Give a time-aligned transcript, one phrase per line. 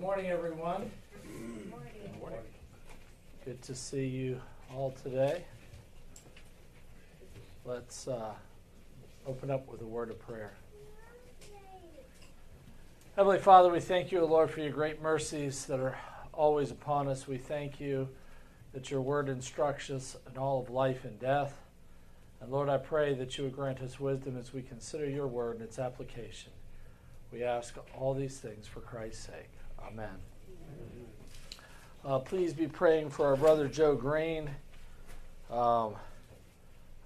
[0.00, 0.90] Good morning, everyone.
[1.22, 2.38] Good morning.
[3.44, 4.40] Good to see you
[4.74, 5.44] all today.
[7.66, 8.32] Let's uh,
[9.26, 10.54] open up with a word of prayer.
[13.14, 15.98] Heavenly Father, we thank you, Lord, for your great mercies that are
[16.32, 17.28] always upon us.
[17.28, 18.08] We thank you
[18.72, 21.58] that your word instructs us in all of life and death.
[22.40, 25.56] And Lord, I pray that you would grant us wisdom as we consider your word
[25.56, 26.52] and its application.
[27.30, 29.59] We ask all these things for Christ's sake.
[29.86, 30.08] Amen.
[32.04, 34.48] Uh, please be praying for our brother Joe Green.
[35.50, 35.94] Um,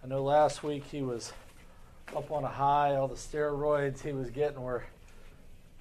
[0.03, 1.33] I know last week he was
[2.15, 2.95] up on a high.
[2.97, 4.85] All the steroids he was getting were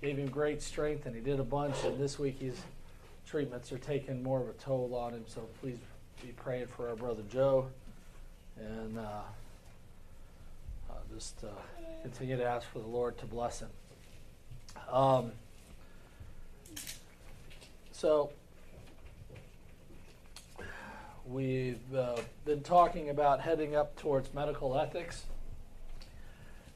[0.01, 1.75] gave him great strength, and he did a bunch.
[1.83, 2.59] And this week his
[3.27, 5.25] treatments are taking more of a toll on him.
[5.27, 5.77] So please
[6.21, 7.67] be praying for our brother Joe,
[8.57, 9.21] and uh,
[11.13, 11.47] just uh,
[12.01, 13.69] continue to ask for the Lord to bless him.
[14.91, 15.31] Um,
[18.03, 18.29] so
[21.25, 25.23] we've uh, been talking about heading up towards medical ethics,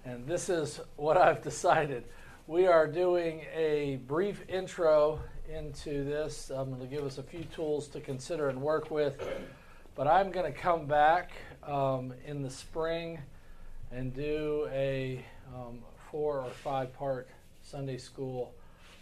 [0.06, 2.06] and this is what I've decided.
[2.48, 5.20] We are doing a brief intro
[5.54, 6.50] into this.
[6.50, 9.22] I'm going to give us a few tools to consider and work with,
[9.96, 11.32] but I'm going to come back
[11.62, 13.20] um, in the spring
[13.92, 17.28] and do a um, four or five part
[17.64, 18.54] Sunday school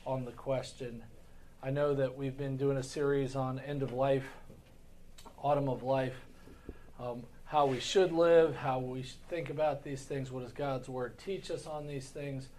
[0.07, 1.03] on the question.
[1.65, 4.27] I know that we've been doing a series on end of life,
[5.41, 6.13] autumn of life,
[6.99, 11.17] um, how we should live, how we think about these things, what does God's Word
[11.17, 12.49] teach us on these things.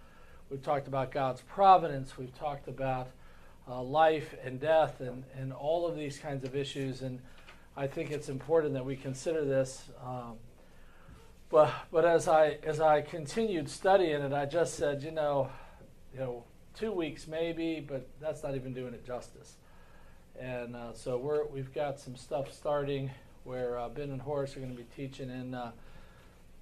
[0.49, 3.07] We've talked about God's providence, we've talked about
[3.65, 7.01] uh, life and death and, and all of these kinds of issues.
[7.01, 7.21] And
[7.77, 9.85] I think it's important that we consider this.
[10.05, 10.33] Um,
[11.49, 15.49] but, but as I as I continued studying it, I just said, you know,
[16.13, 16.43] you know,
[16.77, 19.55] two weeks maybe, but that's not even doing it justice.
[20.39, 23.09] And uh, so we're we've got some stuff starting
[23.43, 25.71] where uh, Ben and Horace are going to be teaching in uh,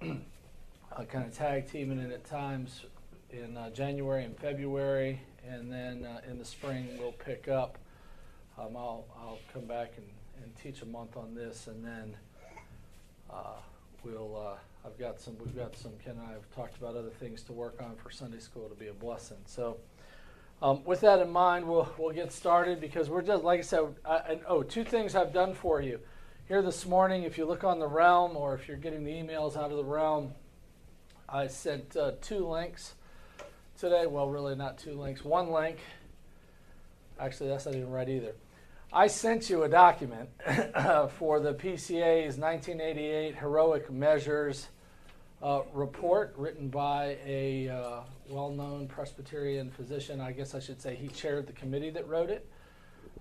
[0.00, 2.84] kind of tag teaming in at times
[3.30, 7.78] in uh, January and February, and then uh, in the spring we'll pick up.
[8.58, 10.06] Um, I'll I'll come back and,
[10.42, 12.16] and teach a month on this, and then
[13.30, 13.58] uh,
[14.02, 17.42] we'll I've got some, we've got some, Ken and I have talked about other things
[17.44, 19.38] to work on for Sunday school to be a blessing.
[19.44, 19.78] So,
[20.62, 23.94] um, with that in mind, we'll, we'll get started because we're just, like I said,
[24.04, 26.00] I, and, oh, two things I've done for you.
[26.48, 29.56] Here this morning, if you look on the realm or if you're getting the emails
[29.56, 30.32] out of the realm,
[31.28, 32.94] I sent uh, two links
[33.78, 34.06] today.
[34.06, 35.78] Well, really, not two links, one link.
[37.18, 38.34] Actually, that's not even right either.
[38.92, 40.30] I sent you a document
[41.18, 44.68] for the PCA's 1988 Heroic Measures
[45.46, 50.20] uh, report written by a uh, well known Presbyterian physician.
[50.20, 52.48] I guess I should say he chaired the committee that wrote it.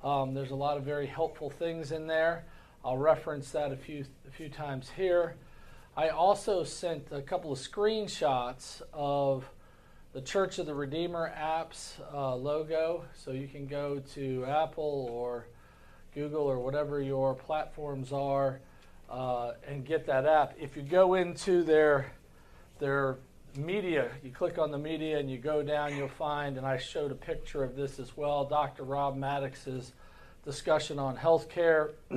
[0.04, 2.46] Um, there's a lot of very helpful things in there.
[2.84, 5.36] I'll reference that a few, a few times here.
[5.96, 9.48] I also sent a couple of screenshots of
[10.14, 13.06] the Church of the Redeemer app's uh, logo.
[13.14, 15.46] So you can go to Apple or
[16.16, 18.62] Google or whatever your platforms are
[19.10, 20.56] uh, and get that app.
[20.60, 22.12] If you go into their
[22.80, 23.18] their
[23.58, 27.12] media, you click on the media and you go down, you'll find, and I showed
[27.12, 28.84] a picture of this as well, Dr.
[28.84, 29.94] Rob Maddox's
[30.44, 31.92] discussion on healthcare.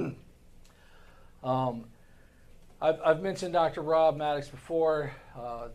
[1.44, 1.84] um,
[2.80, 3.82] I've, I've, mentioned Dr.
[3.82, 5.68] Rob Maddox before, uh,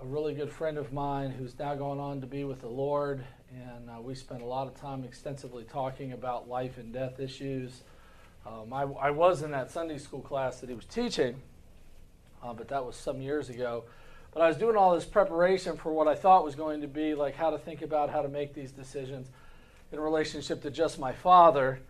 [0.00, 3.24] a really good friend of mine who's now going on to be with the Lord,
[3.50, 7.82] and uh, we spent a lot of time extensively talking about life and death issues.
[8.48, 11.36] Um, I, I, was in that Sunday school class that he was teaching,
[12.42, 13.84] uh, but that was some years ago.
[14.32, 17.14] But I was doing all this preparation for what I thought was going to be
[17.14, 19.28] like how to think about how to make these decisions
[19.92, 21.80] in relationship to just my father,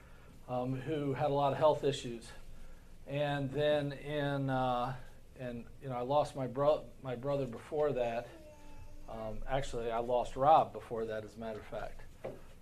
[0.48, 2.26] um, who had a lot of health issues.
[3.06, 4.94] And then in, uh,
[5.38, 8.26] and you know, I lost my, bro- my brother before that.
[9.08, 12.00] Um, actually, I lost Rob before that, as a matter of fact.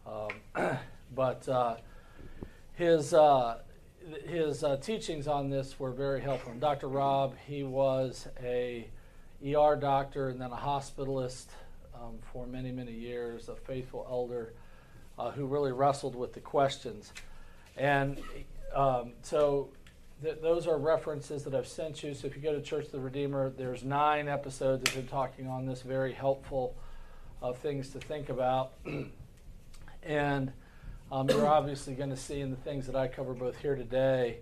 [0.07, 0.79] Um,
[1.15, 1.77] but uh,
[2.75, 3.61] his uh,
[4.27, 6.53] his uh, teachings on this were very helpful.
[6.53, 6.89] And Dr.
[6.89, 8.89] Rob, he was a
[9.45, 11.47] ER doctor and then a hospitalist
[11.95, 14.53] um, for many, many years, a faithful elder
[15.19, 17.13] uh, who really wrestled with the questions.
[17.77, 18.21] And
[18.75, 19.71] um, so
[20.23, 22.15] th- those are references that I've sent you.
[22.15, 25.49] So if you go to Church of the Redeemer, there's nine episodes have been talking
[25.49, 26.75] on this, very helpful
[27.43, 28.73] uh, things to think about.
[30.03, 30.53] and
[31.13, 34.39] um, you're obviously going to see in the things that I cover both here today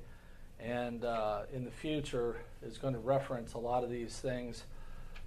[0.58, 4.64] and uh, in the future is going to reference a lot of these things.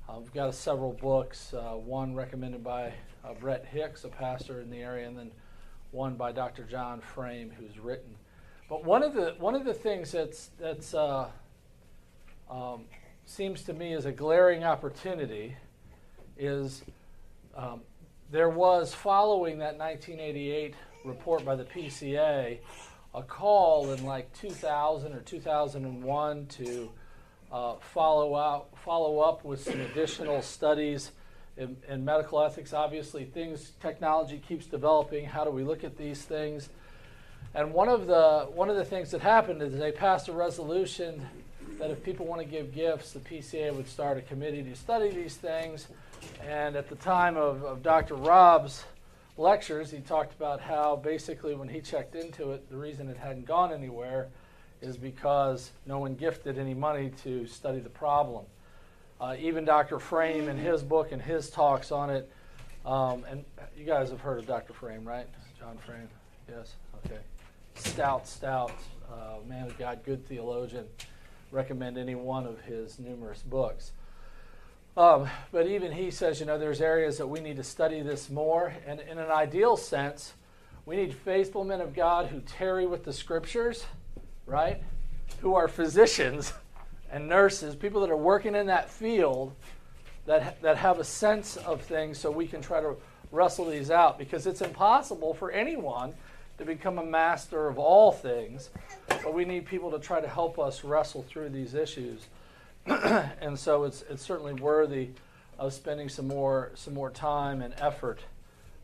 [0.09, 2.93] Uh, we've got several books, uh, one recommended by
[3.23, 5.31] uh, Brett Hicks, a pastor in the area, and then
[5.91, 6.63] one by Dr.
[6.63, 8.15] John Frame, who's written.
[8.69, 11.27] But one of the one of the things that's that's uh,
[12.49, 12.85] um,
[13.25, 15.55] seems to me is a glaring opportunity
[16.37, 16.83] is
[17.55, 17.81] um,
[18.31, 20.73] there was following that 1988
[21.07, 22.59] report by the PCA
[23.13, 26.91] a call in like 2000 or 2001 to
[27.51, 31.11] uh, follow out follow up with some additional studies
[31.55, 32.73] in, in, medical ethics.
[32.73, 35.25] Obviously, things technology keeps developing.
[35.25, 36.69] How do we look at these things?
[37.55, 41.25] And one of the one of the things that happened is they passed a resolution
[41.79, 45.09] that if people want to give gifts, the PCA would start a committee to study
[45.09, 45.87] these things.
[46.45, 48.15] And at the time of, of Dr.
[48.15, 48.83] Rob's
[49.37, 53.45] lectures, he talked about how basically when he checked into it, the reason it hadn't
[53.45, 54.27] gone anywhere
[54.81, 58.45] is because no one gifted any money to study the problem.
[59.19, 59.99] Uh, even Dr.
[59.99, 62.31] Frame in his book and his talks on it,
[62.85, 63.43] um, and
[63.75, 64.73] you guys have heard of Dr.
[64.73, 65.27] Frame, right?
[65.59, 66.07] John Frame?
[66.47, 66.75] Yes?
[67.05, 67.19] Okay.
[67.75, 68.71] Stout, stout
[69.11, 70.85] uh, man of God, good theologian.
[71.51, 73.91] Recommend any one of his numerous books.
[74.97, 78.31] Um, but even he says, you know, there's areas that we need to study this
[78.31, 78.73] more.
[78.87, 80.33] And in an ideal sense,
[80.87, 83.85] we need faithful men of God who tarry with the scriptures,
[84.47, 84.81] right?
[85.41, 86.51] Who are physicians
[87.11, 89.53] and nurses, people that are working in that field
[90.25, 92.95] that, that have a sense of things so we can try to
[93.31, 96.15] wrestle these out because it's impossible for anyone
[96.57, 98.71] to become a master of all things,
[99.07, 102.25] but we need people to try to help us wrestle through these issues.
[103.41, 105.09] and so it's, it's certainly worthy
[105.59, 108.19] of spending some more, some more time and effort.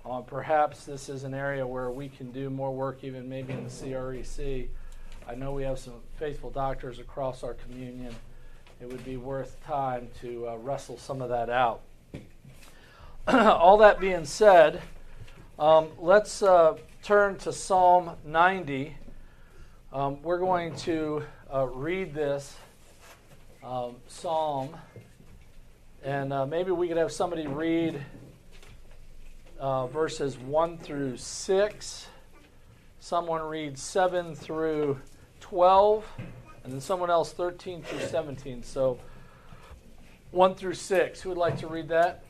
[0.05, 3.63] Uh, perhaps this is an area where we can do more work, even maybe in
[3.63, 4.67] the CREC
[5.25, 8.13] I know we have some faithful doctors across our communion.
[8.81, 11.81] It would be worth time to uh, wrestle some of that out.
[13.27, 14.81] All that being said,
[15.57, 18.97] um, let's uh, turn to Psalm 90.
[19.93, 21.23] Um, we're going to
[21.53, 22.57] uh, read this
[23.63, 24.75] um, psalm,
[26.03, 28.03] and uh, maybe we could have somebody read
[29.59, 32.07] uh, verses 1 through 6.
[32.99, 34.99] Someone read 7 through
[35.39, 36.05] 12,
[36.63, 38.63] and then someone else 13 through 17.
[38.63, 38.99] So
[40.31, 41.21] 1 through 6.
[41.21, 42.25] Who would like to read that?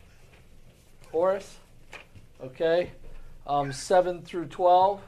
[1.12, 1.58] Horace?
[2.44, 2.92] Okay.
[3.48, 5.02] Um, 7 through 12.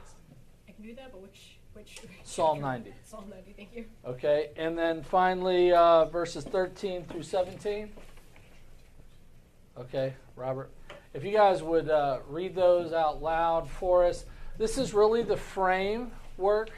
[0.67, 1.54] I can do that, but which.
[1.75, 2.93] Which Psalm 90.
[3.03, 3.85] Psalm 90, thank you.
[4.05, 4.49] Okay.
[4.57, 7.91] And then finally, uh, verses 13 through 17.
[9.77, 10.71] Okay, Robert.
[11.13, 14.25] If you guys would uh, read those out loud for us.
[14.57, 16.69] This is really the framework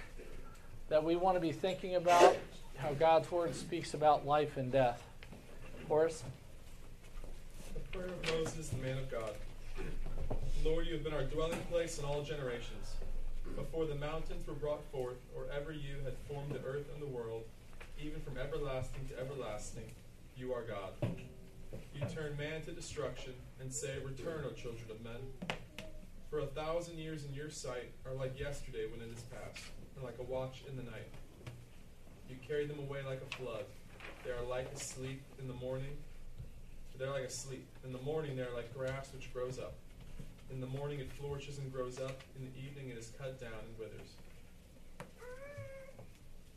[0.90, 2.36] that we want to be thinking about
[2.78, 5.04] how God's Word speaks about life and death.
[5.88, 6.24] Horace?
[7.74, 9.32] The prayer of Moses, the man of God.
[10.66, 12.96] Lord, you have been our dwelling place in all generations.
[13.58, 17.08] Before the mountains were brought forth, or ever you had formed the earth and the
[17.08, 17.44] world,
[18.00, 19.92] even from everlasting to everlasting,
[20.36, 20.94] you are God.
[21.96, 25.58] You turn man to destruction and say, Return, O children of men.
[26.30, 29.66] For a thousand years in your sight are like yesterday when it is past
[29.96, 31.10] and like a watch in the night.
[32.30, 33.66] You carry them away like a flood.
[34.24, 35.98] They are like asleep in the morning.
[37.00, 37.66] They're like asleep.
[37.84, 39.74] In the morning, they are like grass which grows up.
[40.50, 42.22] In the morning, it flourishes and grows up.
[42.38, 44.16] In the evening, it is cut down and withers.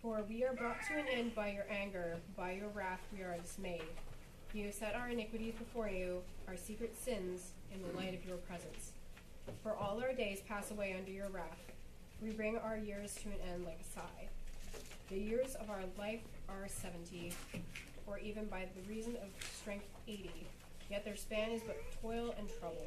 [0.00, 3.36] For we are brought to an end by your anger, by your wrath we are
[3.36, 3.82] dismayed.
[4.54, 8.38] You have set our iniquities before you, our secret sins in the light of your
[8.38, 8.92] presence.
[9.62, 11.58] For all our days pass away under your wrath.
[12.22, 14.28] We bring our years to an end like a sigh.
[15.10, 17.32] The years of our life are seventy,
[18.06, 19.28] or even by the reason of
[19.60, 20.46] strength eighty.
[20.90, 22.86] Yet their span is but toil and trouble.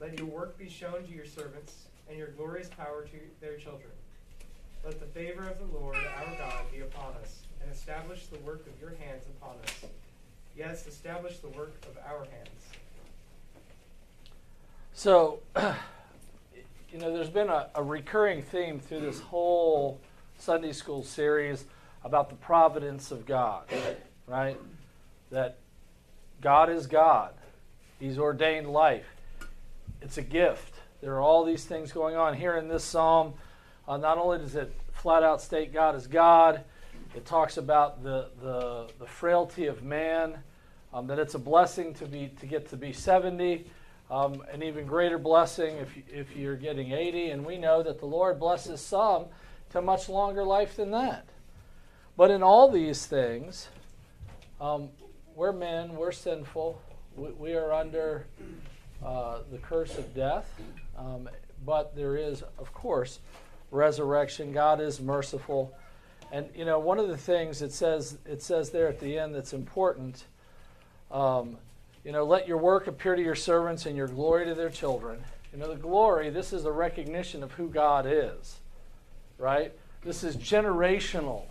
[0.00, 3.90] Let your work be shown to your servants, and your glorious power to their children.
[4.84, 8.66] Let the favor of the Lord our God be upon us, and establish the work
[8.66, 9.90] of your hands upon us.
[10.56, 12.50] Yes, establish the work of our hands.
[14.92, 20.00] So, you know, there's been a, a, recurring theme through this whole
[20.38, 21.64] Sunday school series
[22.04, 23.64] about the providence of God,
[24.26, 24.58] right?
[25.30, 25.58] That
[26.40, 27.34] God is God,
[27.98, 29.15] He's ordained life.
[30.06, 30.72] It's a gift.
[31.00, 33.34] there are all these things going on here in this psalm.
[33.88, 36.62] Uh, not only does it flat out state God is God,
[37.16, 40.38] it talks about the, the, the frailty of man,
[40.94, 43.66] um, that it's a blessing to, be, to get to be 70,
[44.08, 47.30] um, an even greater blessing if, if you're getting 80.
[47.30, 49.24] And we know that the Lord blesses some
[49.70, 51.26] to much longer life than that.
[52.16, 53.66] But in all these things,
[54.60, 54.88] um,
[55.34, 56.80] we're men, we're sinful,
[57.16, 58.26] we, we are under
[59.04, 60.60] uh, the curse of death.
[60.96, 61.28] Um,
[61.64, 63.18] but there is, of course,
[63.70, 64.52] resurrection.
[64.52, 65.76] God is merciful.
[66.32, 69.34] And you know, one of the things it says it says there at the end
[69.34, 70.24] that's important.
[71.10, 71.58] Um,
[72.04, 75.18] you know, let your work appear to your servants and your glory to their children.
[75.52, 76.30] You know, the glory.
[76.30, 78.58] This is a recognition of who God is,
[79.38, 79.72] right?
[80.02, 81.44] This is generational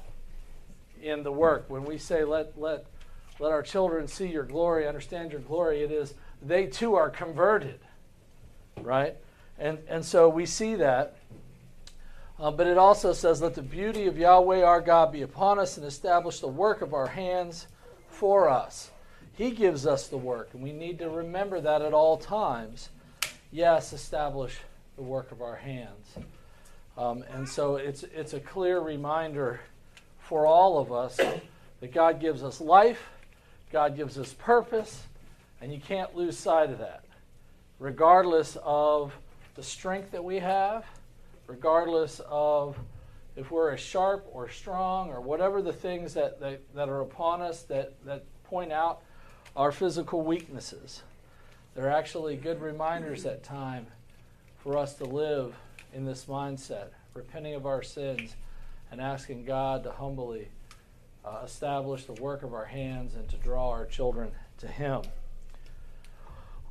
[1.02, 1.66] in the work.
[1.70, 2.86] When we say let let
[3.40, 7.80] let our children see your glory, understand your glory, it is they too are converted,
[8.82, 9.16] right?
[9.58, 11.16] And and so we see that.
[12.38, 15.78] Uh, but it also says, Let the beauty of Yahweh our God be upon us
[15.78, 17.68] and establish the work of our hands
[18.10, 18.92] for us.
[19.34, 22.90] He gives us the work, and we need to remember that at all times.
[23.52, 24.58] Yes, establish
[24.96, 26.18] the work of our hands.
[26.98, 29.60] Um, and so it's, it's a clear reminder
[30.20, 33.10] for all of us that God gives us life,
[33.72, 35.04] God gives us purpose,
[35.62, 37.04] and you can't lose sight of that,
[37.80, 39.14] regardless of
[39.56, 40.86] the strength that we have
[41.48, 42.78] regardless of
[43.36, 47.42] if we're as sharp or strong or whatever the things that, that, that are upon
[47.42, 49.02] us that, that point out
[49.56, 51.04] our physical weaknesses.
[51.76, 53.88] They're actually good reminders at time
[54.58, 55.56] for us to live
[55.94, 58.36] in this mindset, repenting of our sins
[58.92, 60.48] and asking God to humbly
[61.26, 65.02] uh, establish the work of our hands and to draw our children to Him.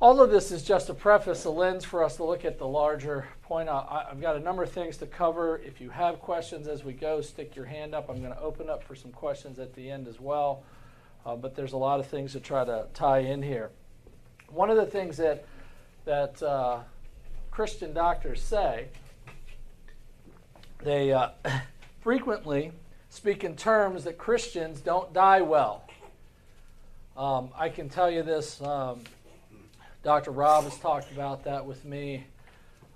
[0.01, 2.67] All of this is just a preface, a lens for us to look at the
[2.67, 3.69] larger point.
[3.69, 5.61] I, have got a number of things to cover.
[5.65, 8.09] If you have questions as we go, stick your hand up.
[8.09, 10.63] I'm going to open up for some questions at the end as well.
[11.25, 13.71] Uh, but there's a lot of things to try to tie in here.
[14.49, 15.45] One of the things that
[16.03, 16.79] that uh,
[17.49, 18.89] Christian doctors say,
[20.83, 21.29] they uh,
[22.01, 22.73] frequently
[23.09, 25.87] speak in terms that Christians don't die well.
[27.15, 28.61] Um, I can tell you this.
[28.61, 28.99] Um,
[30.05, 30.29] Dr.
[30.29, 32.25] Rob has talked about that with me.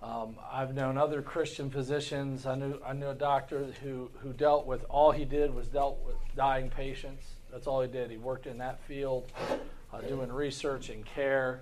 [0.03, 2.45] Um, I've known other Christian physicians.
[2.45, 5.97] I knew I knew a doctor who who dealt with all he did was dealt
[6.05, 7.25] with dying patients.
[7.51, 8.11] That's all he did.
[8.11, 9.31] He worked in that field,
[9.91, 11.61] uh, doing research and care.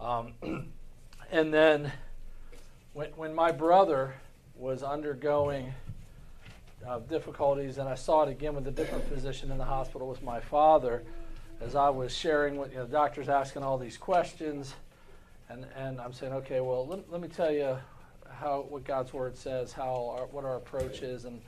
[0.00, 0.32] Um,
[1.30, 1.92] and then
[2.94, 4.14] when when my brother
[4.56, 5.74] was undergoing
[6.88, 10.22] uh, difficulties, and I saw it again with a different physician in the hospital with
[10.22, 11.02] my father
[11.60, 14.74] as I was sharing with you know, the doctor's asking all these questions,
[15.48, 17.76] and, and I'm saying, okay, well, let, let me tell you
[18.30, 21.40] how what God's word says, how our, what our approach is, and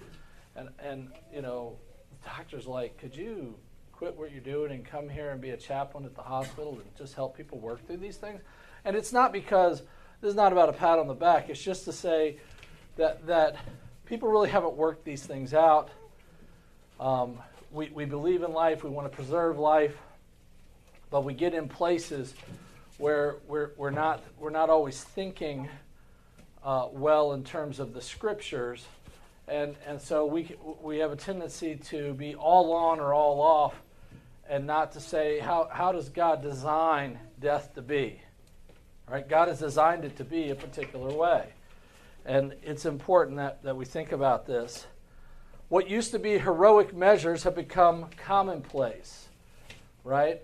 [0.56, 1.76] and and you know,
[2.10, 3.54] the doctor's like, could you
[3.92, 6.84] quit what you're doing and come here and be a chaplain at the hospital and
[6.98, 8.40] just help people work through these things?
[8.84, 9.82] And it's not because
[10.20, 11.48] this is not about a pat on the back.
[11.48, 12.36] It's just to say
[12.96, 13.56] that that
[14.04, 15.88] people really haven't worked these things out.
[17.00, 17.38] Um,
[17.72, 19.96] we, we believe in life, we want to preserve life,
[21.10, 22.34] but we get in places
[22.98, 25.68] where we're, we're, not, we're not always thinking
[26.62, 28.86] uh, well in terms of the scriptures.
[29.48, 33.74] And, and so we, we have a tendency to be all on or all off
[34.48, 38.20] and not to say, how, how does God design death to be?
[39.08, 39.26] Right?
[39.28, 41.48] God has designed it to be a particular way.
[42.24, 44.86] And it's important that, that we think about this.
[45.72, 49.28] What used to be heroic measures have become commonplace,
[50.04, 50.42] right?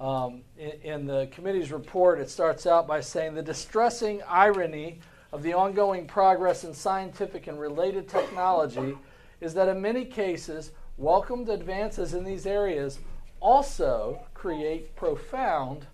[0.00, 4.98] Um, in, in the committee's report, it starts out by saying the distressing irony
[5.30, 8.98] of the ongoing progress in scientific and related technology
[9.40, 12.98] is that in many cases, welcomed advances in these areas
[13.38, 15.86] also create profound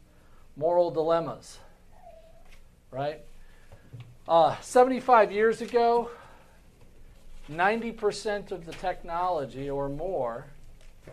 [0.57, 1.59] moral dilemmas.
[2.91, 3.21] Right?
[4.27, 6.11] Uh, 75 years ago,
[7.51, 10.47] 90% of the technology or more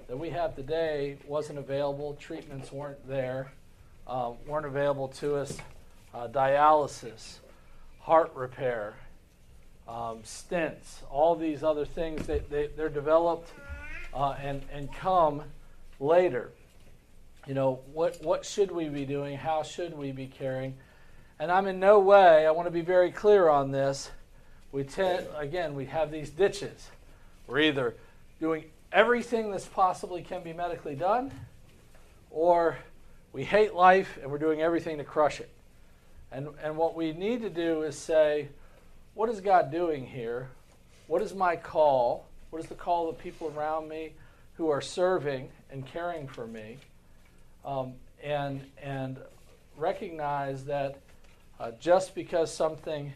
[0.08, 2.14] that we have today wasn't available.
[2.20, 3.52] Treatments weren't there,
[4.06, 5.58] uh, weren't available to us.
[6.14, 7.40] Uh, dialysis,
[8.00, 8.96] heart repair,
[9.88, 13.52] um, stents, all these other things, they, they, they're developed
[14.14, 15.44] uh, and, and come
[16.00, 16.52] later.
[17.48, 19.38] You know, what, what should we be doing?
[19.38, 20.76] How should we be caring?
[21.40, 24.12] And I'm in no way, I want to be very clear on this,
[24.72, 26.90] we tend, again, we have these ditches.
[27.48, 27.96] We're either
[28.40, 31.32] doing everything that's possibly can be medically done,
[32.32, 32.78] or
[33.34, 35.50] we hate life and we're doing everything to crush it.
[36.32, 38.50] And, and what we need to do is say,
[39.14, 40.50] what is God doing here?
[41.08, 42.26] What is my call?
[42.50, 44.14] What is the call of the people around me
[44.56, 46.78] who are serving and caring for me?
[47.64, 47.94] Um,
[48.24, 49.18] and, and
[49.78, 50.98] recognize that
[51.60, 53.14] uh, just because something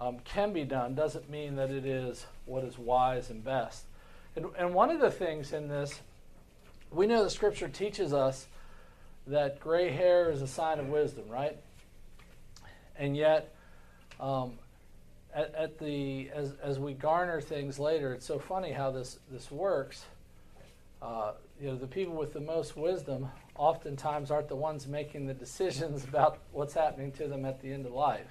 [0.00, 3.84] um, can be done doesn't mean that it is what is wise and best.
[4.34, 6.00] And, and one of the things in this,
[6.90, 8.46] we know the scripture teaches us
[9.26, 11.58] that gray hair is a sign of wisdom, right?
[12.96, 13.54] And yet,
[14.18, 14.54] um,
[15.34, 19.50] at, at, the as, as we garner things later, it's so funny how this this
[19.50, 20.04] works.
[21.02, 25.34] Uh, you know, the people with the most wisdom oftentimes aren't the ones making the
[25.34, 28.26] decisions about what's happening to them at the end of life.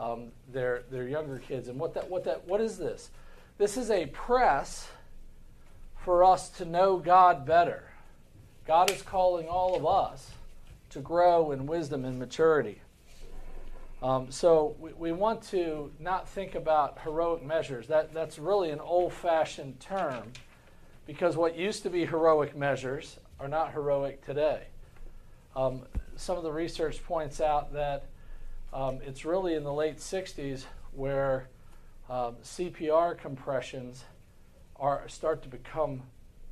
[0.00, 3.10] Um, they're they're younger kids, and what that what that what is this?
[3.58, 4.88] This is a press
[6.04, 7.84] for us to know God better.
[8.66, 10.30] God is calling all of us
[10.90, 12.80] to grow in wisdom and maturity.
[14.02, 17.86] Um, so we, we want to not think about heroic measures.
[17.86, 20.32] That, that's really an old fashioned term
[21.06, 24.64] because what used to be heroic measures are not heroic today.
[25.54, 25.82] Um,
[26.16, 28.06] some of the research points out that
[28.72, 31.48] um, it's really in the late 60s where
[32.08, 34.04] um, CPR compressions
[34.76, 36.02] are start to become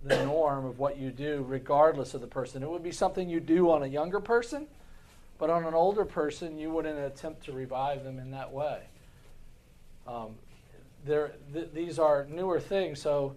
[0.02, 2.62] the norm of what you do, regardless of the person.
[2.62, 4.66] It would be something you do on a younger person,
[5.38, 8.82] but on an older person, you wouldn't attempt to revive them in that way.
[10.06, 10.36] Um,
[11.04, 13.34] there, th- these are newer things, so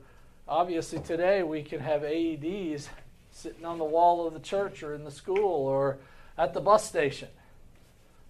[0.47, 2.87] obviously today we can have AEDs
[3.31, 5.97] sitting on the wall of the church or in the school or
[6.37, 7.29] at the bus station.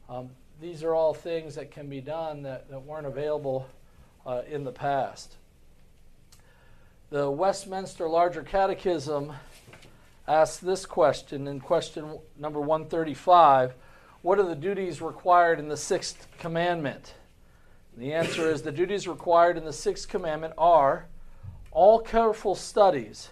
[0.09, 0.29] Um,
[0.63, 3.67] these are all things that can be done that, that weren't available
[4.25, 5.35] uh, in the past.
[7.09, 9.33] The Westminster Larger Catechism
[10.25, 13.73] asks this question in question number 135
[14.21, 17.15] What are the duties required in the sixth commandment?
[17.93, 21.07] And the answer is the duties required in the sixth commandment are
[21.71, 23.31] all careful studies.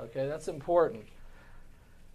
[0.00, 1.04] Okay, that's important.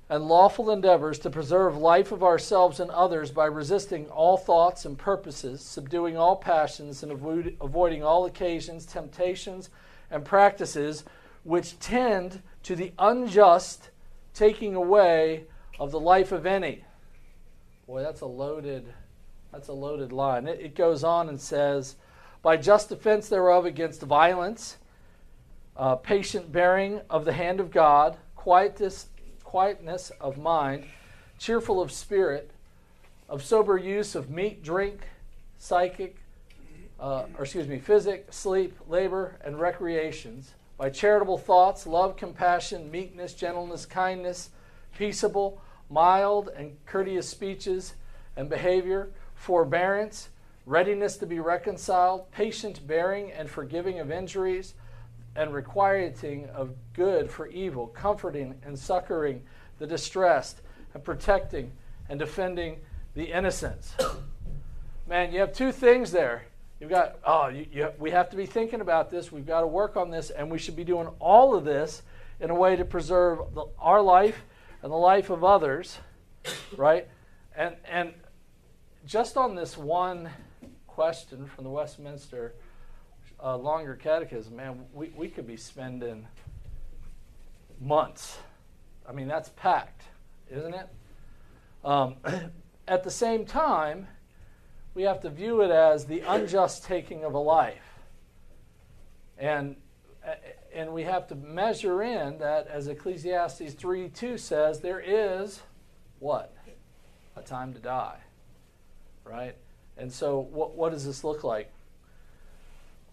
[0.07, 4.97] And lawful endeavors to preserve life of ourselves and others by resisting all thoughts and
[4.97, 9.69] purposes, subduing all passions, and avoid, avoiding all occasions, temptations,
[10.11, 11.03] and practices
[11.43, 13.89] which tend to the unjust
[14.33, 15.45] taking away
[15.79, 16.83] of the life of any.
[17.87, 18.93] Boy, that's a loaded
[19.51, 20.47] that's a loaded line.
[20.47, 21.95] It, it goes on and says,
[22.41, 24.77] by just defense thereof against violence,
[25.77, 29.07] uh, patient bearing of the hand of God, quietness,
[29.55, 30.83] quietness of mind,
[31.39, 32.51] cheerful of spirit,
[33.29, 34.99] of sober use of meat, drink,
[35.57, 36.17] psychic,
[36.99, 43.33] uh, or excuse me, physic, sleep, labor, and recreations, by charitable thoughts, love, compassion, meekness,
[43.33, 44.49] gentleness, kindness,
[44.97, 47.93] peaceable, mild, and courteous speeches
[48.35, 50.27] and behavior, forbearance,
[50.65, 54.73] readiness to be reconciled, patient bearing and forgiving of injuries,
[55.35, 59.41] and requiting of good for evil, comforting and succoring
[59.79, 60.61] the distressed,
[60.93, 61.71] and protecting
[62.09, 62.77] and defending
[63.15, 63.95] the innocent.
[65.07, 66.45] Man, you have two things there.
[66.79, 69.31] You've got, oh, you, you, we have to be thinking about this.
[69.31, 72.01] We've got to work on this, and we should be doing all of this
[72.39, 74.43] in a way to preserve the, our life
[74.81, 75.97] and the life of others,
[76.77, 77.07] right?
[77.55, 78.13] And, and
[79.05, 80.29] just on this one
[80.87, 82.53] question from the Westminster
[83.45, 86.25] uh, Longer Catechism, man, we, we could be spending
[87.79, 88.39] months.
[89.08, 90.01] I mean, that's packed,
[90.49, 90.88] isn't it?
[91.84, 92.15] Um,
[92.88, 94.08] at the same time,
[94.95, 97.99] we have to view it as the unjust taking of a life.
[99.38, 99.75] And,
[100.73, 105.62] and we have to measure in that, as Ecclesiastes 3 2 says, there is
[106.17, 106.55] what?
[107.36, 108.17] A time to die.
[109.23, 109.55] Right?
[109.97, 111.71] And so, what, what does this look like?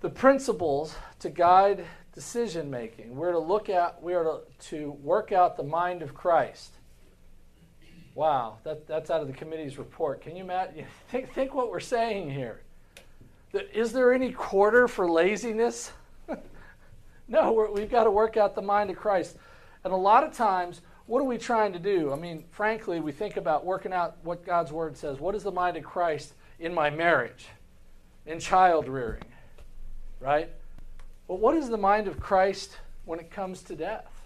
[0.02, 3.14] The principles to guide decision making.
[3.14, 6.72] We're to look at, we are to, to work out the mind of Christ.
[8.16, 10.20] Wow, that, that's out of the committee's report.
[10.20, 10.86] Can you imagine?
[11.08, 12.62] Think, think what we're saying here.
[13.72, 15.92] Is there any quarter for laziness?
[17.28, 19.36] no, we've got to work out the mind of Christ.
[19.84, 22.12] And a lot of times, what are we trying to do?
[22.12, 25.20] I mean, frankly, we think about working out what God's Word says.
[25.20, 27.46] What is the mind of Christ in my marriage,
[28.26, 29.22] in child rearing,
[30.22, 30.48] right?
[31.28, 34.22] But what is the mind of Christ when it comes to death?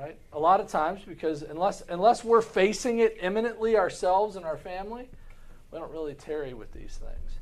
[0.00, 0.16] right?
[0.32, 5.08] A lot of times, because unless unless we're facing it imminently ourselves and our family,
[5.70, 7.38] we don't really tarry with these things.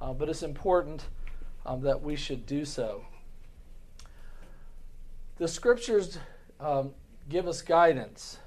[0.00, 1.04] Uh, but it's important
[1.66, 3.04] um, that we should do so.
[5.38, 6.18] The scriptures
[6.60, 6.92] um,
[7.28, 8.38] give us guidance.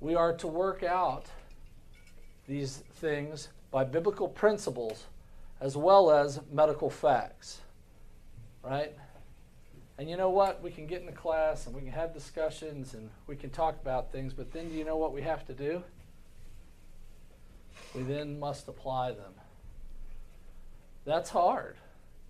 [0.00, 1.26] We are to work out
[2.48, 5.04] these things by biblical principles
[5.60, 7.60] as well as medical facts.
[8.62, 8.94] Right?
[9.98, 10.62] And you know what?
[10.62, 13.80] We can get in the class and we can have discussions and we can talk
[13.80, 15.82] about things, but then do you know what we have to do?
[17.94, 19.32] We then must apply them.
[21.06, 21.76] That's hard,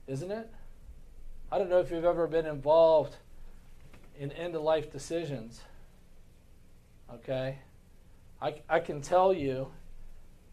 [0.06, 0.48] isn't it?
[1.50, 3.16] I don't know if you've ever been involved
[4.18, 5.60] in end of life decisions.
[7.12, 7.58] Okay?
[8.40, 9.68] I, I can tell you,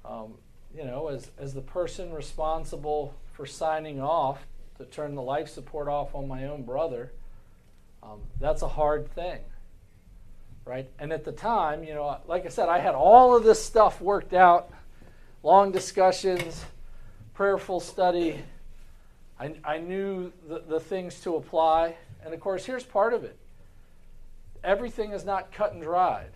[0.06, 0.36] um,
[0.76, 4.46] you know, as, as the person responsible for signing off
[4.78, 7.12] to turn the life support off on my own brother,
[8.02, 9.40] um, that's a hard thing.
[10.66, 10.90] Right?
[10.98, 14.02] And at the time, you know, like I said, I had all of this stuff
[14.02, 14.72] worked out
[15.44, 16.66] long discussions,
[17.34, 18.40] prayerful study.
[19.40, 21.96] I, I knew the, the things to apply.
[22.24, 23.38] And of course, here's part of it
[24.64, 26.32] everything is not cut and dried.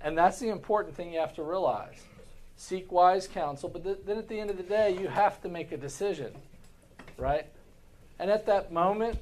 [0.00, 2.00] And that's the important thing you have to realize.
[2.58, 5.48] Seek wise counsel, but th- then at the end of the day, you have to
[5.48, 6.34] make a decision,
[7.16, 7.46] right?
[8.18, 9.18] And at that moment,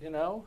[0.00, 0.44] you know,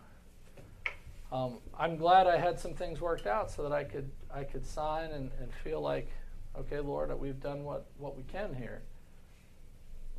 [1.32, 4.66] um, I'm glad I had some things worked out so that I could I could
[4.66, 6.10] sign and, and feel like,
[6.58, 8.82] okay, Lord, we've done what, what we can here,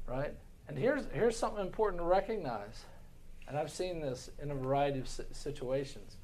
[0.06, 0.32] right?
[0.68, 2.84] And here's here's something important to recognize,
[3.46, 6.16] and I've seen this in a variety of situations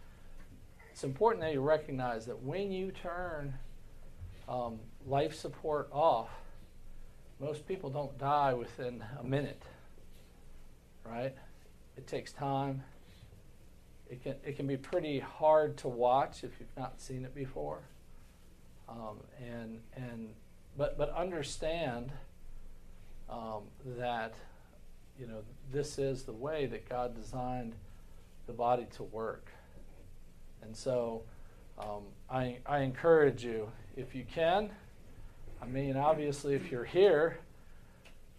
[0.92, 3.55] it's important that you recognize that when you turn
[4.49, 6.29] um, life support off,
[7.41, 9.62] most people don't die within a minute,
[11.05, 11.35] right?
[11.97, 12.83] It takes time.
[14.11, 17.81] It can, it can be pretty hard to watch if you've not seen it before.
[18.88, 20.35] Um, and, and,
[20.77, 22.12] but, but understand
[23.29, 23.62] um,
[23.97, 24.35] that
[25.19, 27.75] you know, this is the way that God designed
[28.47, 29.47] the body to work.
[30.62, 31.23] And so
[31.79, 34.71] um, I, I encourage you, if you can,
[35.62, 37.38] I mean, obviously, if you're here,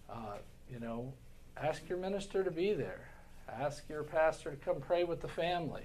[0.10, 0.36] uh,
[0.70, 1.14] you know,
[1.56, 3.00] ask your minister to be there.
[3.50, 5.84] Ask your pastor to come pray with the family,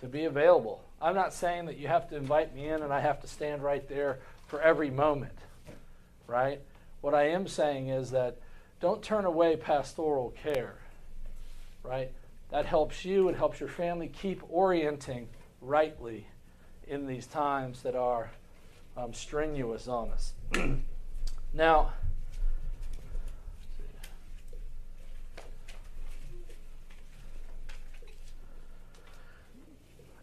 [0.00, 0.82] to be available.
[1.00, 3.62] I'm not saying that you have to invite me in and I have to stand
[3.62, 5.38] right there for every moment,
[6.26, 6.60] right?
[7.02, 8.38] What I am saying is that
[8.80, 10.74] don't turn away pastoral care,
[11.84, 12.10] right?
[12.50, 15.28] That helps you, it helps your family keep orienting
[15.60, 16.26] rightly
[16.88, 18.30] in these times that are
[18.96, 20.34] um, strenuous on us.
[21.54, 21.92] now,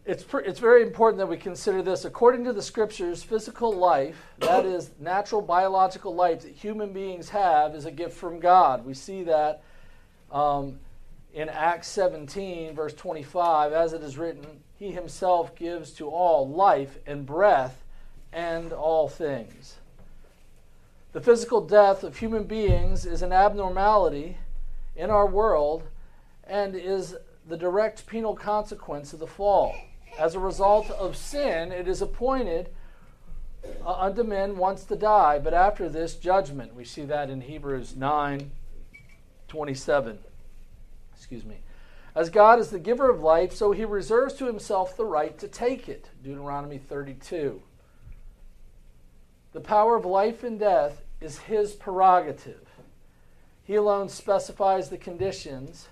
[0.06, 2.06] it's, it's very important that we consider this.
[2.06, 7.76] According to the scriptures, physical life, that is, natural biological life that human beings have,
[7.76, 8.86] is a gift from God.
[8.86, 9.64] We see that
[10.32, 10.80] um,
[11.34, 14.46] in Acts 17, verse 25, as it is written,
[14.78, 17.84] he himself gives to all life and breath
[18.32, 19.76] and all things.
[21.14, 24.38] The physical death of human beings is an abnormality
[24.96, 25.84] in our world
[26.44, 27.16] and is
[27.48, 29.76] the direct penal consequence of the fall.
[30.20, 32.70] As a result of sin, it is appointed
[33.86, 36.76] uh, unto men once to die, but after this, judgment.
[36.76, 38.52] We see that in Hebrews 9
[39.48, 40.20] 27.
[41.16, 41.58] Excuse me.
[42.14, 45.48] As God is the giver of life, so he reserves to himself the right to
[45.48, 46.10] take it.
[46.24, 47.62] Deuteronomy 32.
[49.58, 52.62] The power of life and death is his prerogative.
[53.64, 55.88] He alone specifies the conditions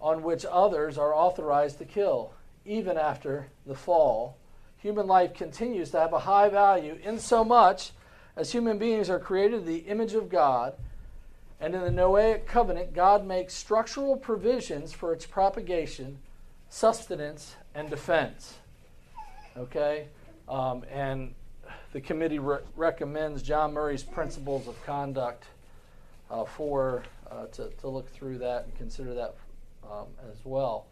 [0.00, 2.32] on which others are authorized to kill.
[2.66, 4.38] Even after the fall,
[4.76, 7.92] human life continues to have a high value in so much
[8.34, 10.74] as human beings are created in the image of God
[11.60, 16.18] and in the Noahic covenant, God makes structural provisions for its propagation,
[16.68, 18.56] sustenance, and defense.
[19.56, 20.08] Okay?
[20.48, 21.34] Um, and
[21.92, 25.44] the committee re- recommends John Murray's principles of conduct
[26.30, 29.34] uh, for uh, to, to look through that and consider that
[29.84, 30.86] um, as well.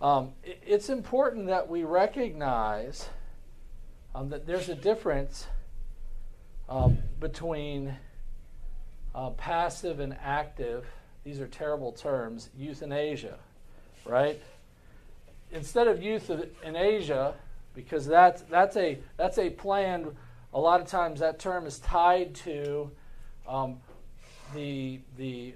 [0.00, 3.08] Um, it, it's important that we recognize
[4.14, 5.46] um, that there's a difference
[6.68, 7.96] um, between
[9.14, 10.86] uh, passive and active,
[11.24, 13.38] these are terrible terms, euthanasia,
[14.04, 14.40] right?
[15.50, 17.34] Instead of euthanasia,
[17.74, 20.16] because that's, that's, a, that's a plan,
[20.52, 22.90] a lot of times that term is tied to
[23.48, 23.78] um,
[24.54, 25.54] the, the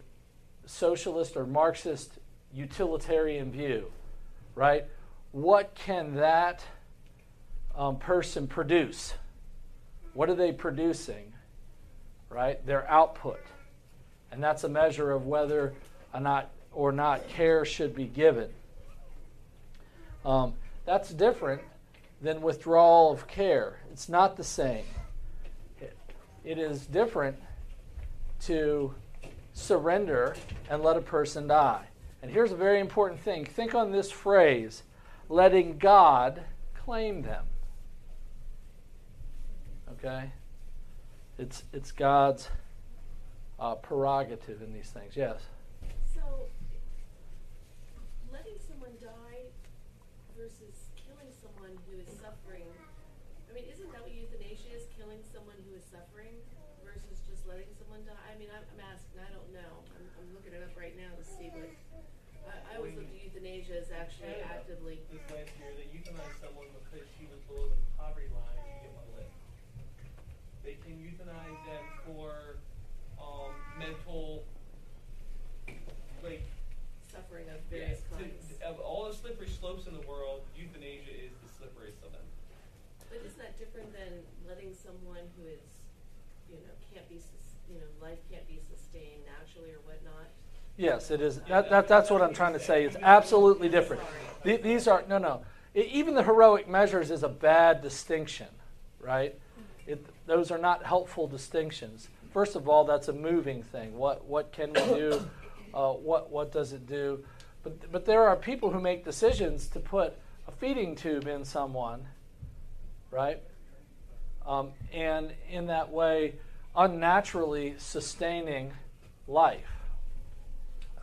[0.66, 2.12] socialist or Marxist
[2.52, 3.90] utilitarian view,
[4.54, 4.84] right?
[5.32, 6.64] What can that
[7.76, 9.14] um, person produce?
[10.12, 11.34] What are they producing?
[12.34, 12.64] right?
[12.66, 13.40] Their output.
[14.32, 15.72] And that's a measure of whether
[16.12, 18.50] or not, or not care should be given.
[20.24, 21.62] Um, that's different
[22.20, 23.80] than withdrawal of care.
[23.92, 24.84] It's not the same.
[26.44, 27.36] it is different
[28.42, 28.94] to
[29.54, 30.36] surrender
[30.68, 31.86] and let a person die.
[32.22, 34.82] And here's a very important thing think on this phrase
[35.28, 36.42] letting God
[36.74, 37.44] claim them.
[39.92, 40.32] Okay?
[41.38, 42.48] It's, it's God's
[43.58, 45.16] uh, prerogative in these things.
[45.16, 45.40] Yes?
[46.14, 46.20] So,
[48.32, 49.48] letting someone die
[50.36, 52.68] versus killing someone who is suffering.
[53.48, 54.84] I mean, isn't that what euthanasia is?
[55.00, 56.36] Killing someone who is suffering
[56.84, 58.20] versus just letting someone die?
[58.28, 59.72] I mean, I'm, I'm asking, I don't know.
[59.96, 61.72] I'm, I'm looking it up right now to see what.
[62.44, 64.52] I, I always looked at euthanasia as actually Canada.
[64.60, 65.00] actively.
[65.08, 68.92] This last year, they euthanized someone because she was below the poverty line to get
[68.92, 69.32] one lift.
[70.60, 72.60] They can euthanize them for
[73.16, 74.44] um, mental,
[76.20, 76.44] like,
[77.08, 78.58] Suffering of yes, various to, kinds.
[78.66, 82.26] of all the slippery slopes in the world, euthanasia is the slipperiest of them.
[83.06, 85.60] But isn't that different than letting someone who is,
[86.48, 90.28] you know, can't be, sus- you know, life can't be sustained naturally or whatnot?
[90.76, 91.40] Yes, it is.
[91.48, 92.84] That, that, that's what I'm trying to say.
[92.84, 94.02] It's absolutely different.
[94.44, 95.42] The- These are, no, no.
[95.74, 98.48] E- Even the heroic measures is a bad distinction,
[99.00, 99.34] right?
[99.86, 102.08] It, those are not helpful distinctions.
[102.32, 103.96] First of all, that's a moving thing.
[103.96, 105.20] What, what can we do?
[105.74, 107.24] Uh, what, what does it do?
[107.64, 112.06] But, but there are people who make decisions to put a feeding tube in someone,
[113.10, 113.42] right?
[114.46, 116.34] Um, and in that way,
[116.74, 118.72] unnaturally sustaining
[119.26, 119.74] life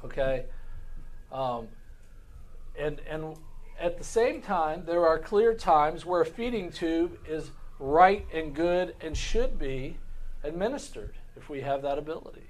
[0.06, 0.46] okay?
[1.32, 1.68] Um,
[2.78, 3.36] and and
[3.80, 8.54] at the same time there are clear times where a feeding tube is right and
[8.54, 9.98] good and should be
[10.44, 12.48] administered if we have that ability.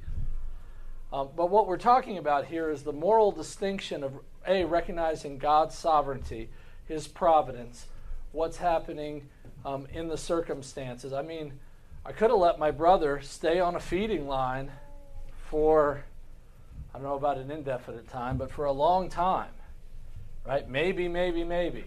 [1.13, 4.13] Um, but what we're talking about here is the moral distinction of
[4.47, 6.49] a recognizing god's sovereignty
[6.87, 7.85] his providence
[8.31, 9.27] what's happening
[9.65, 11.53] um, in the circumstances i mean
[12.05, 14.71] i could have let my brother stay on a feeding line
[15.49, 16.03] for
[16.93, 19.51] I don't know about an indefinite time, but for a long time,
[20.45, 20.67] right?
[20.69, 21.85] Maybe, maybe, maybe,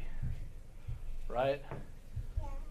[1.28, 1.60] right?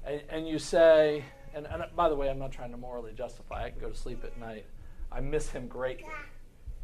[0.04, 3.66] And, and you say, and, and by the way, I'm not trying to morally justify.
[3.66, 4.66] I can go to sleep at night.
[5.12, 6.10] I miss him greatly,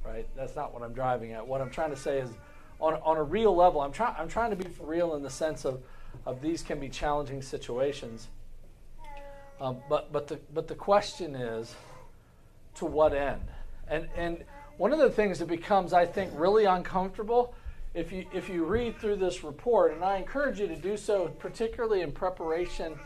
[0.06, 0.28] right?
[0.36, 1.47] That's not what I'm driving at.
[1.47, 2.30] What I'm trying to say is,
[2.80, 5.32] on, on a real level, I'm trying I'm trying to be for real in the
[5.32, 5.82] sense of,
[6.25, 8.27] of these can be challenging situations.
[9.61, 11.75] Um, but but the but the question is,
[12.75, 13.41] to what end?
[13.87, 14.43] And and
[14.77, 17.53] one of the things that becomes, I think, really uncomfortable
[17.93, 21.27] if you if you read through this report, and I encourage you to do so,
[21.39, 22.97] particularly in preparation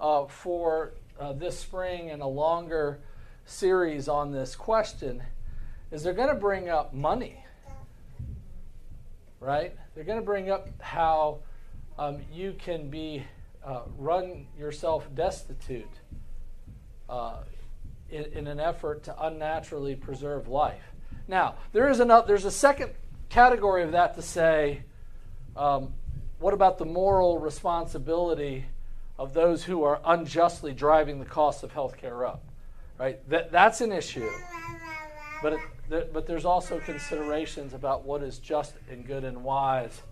[0.00, 2.98] uh, for uh, this spring and a longer
[3.46, 5.22] series on this question,
[5.90, 7.44] is they're going to bring up money,
[9.40, 9.76] right?
[9.94, 11.38] They're going to bring up how
[11.98, 13.24] um, you can be
[13.64, 15.88] uh, run yourself destitute
[17.08, 17.36] uh,
[18.10, 20.82] in, in an effort to unnaturally preserve life.
[21.28, 22.92] Now, there is another, there's a second
[23.28, 24.82] category of that to say,
[25.56, 25.94] um,
[26.38, 28.66] what about the moral responsibility
[29.18, 32.44] of those who are unjustly driving the cost of health care up?
[32.98, 33.26] Right?
[33.30, 34.28] That, that's an issue.
[35.42, 35.54] But,
[35.90, 40.02] it, but there's also considerations about what is just and good and wise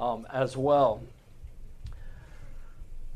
[0.00, 1.02] um, as well.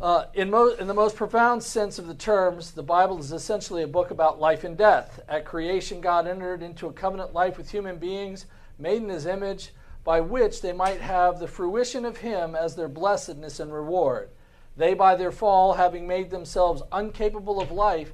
[0.01, 3.85] Uh, in, mo- in the most profound sense of the terms, the Bible is essentially
[3.85, 5.21] a book about life and death.
[5.29, 8.47] At creation, God entered into a covenant life with human beings,
[8.81, 9.71] made in his image,
[10.03, 14.31] by which they might have the fruition of him as their blessedness and reward.
[14.77, 18.13] They, by their fall, having made themselves incapable of life,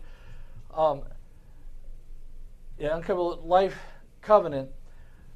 [0.75, 1.03] um,
[2.79, 3.79] yeah, uncapable of life
[4.21, 4.71] covenant,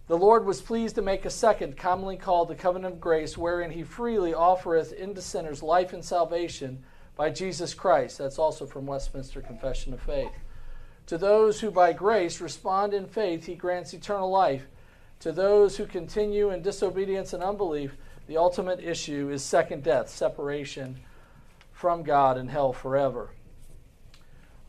[0.08, 3.70] the Lord was pleased to make a second, commonly called the covenant of grace, wherein
[3.70, 6.82] he freely offereth into sinners life and salvation
[7.16, 8.18] by Jesus Christ.
[8.18, 10.32] That's also from Westminster Confession of Faith.
[11.06, 14.66] To those who by grace respond in faith, he grants eternal life.
[15.20, 20.98] To those who continue in disobedience and unbelief, the ultimate issue is second death, separation
[21.72, 23.30] from God and hell forever.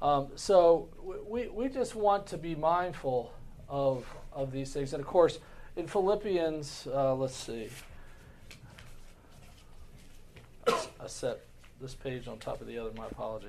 [0.02, 0.90] Um, so
[1.28, 3.32] we, we just want to be mindful
[3.70, 4.94] of, of these things.
[4.94, 5.40] And of course,
[5.76, 7.70] in Philippians, uh, let's see.
[10.68, 11.42] I set
[11.82, 13.48] this page on top of the other, my apology.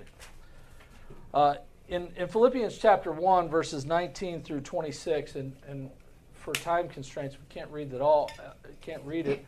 [1.33, 1.55] Uh,
[1.89, 5.91] in, in Philippians chapter 1, verses 19 through 26, and, and
[6.33, 9.45] for time constraints, we can't read that all, uh, can't read it,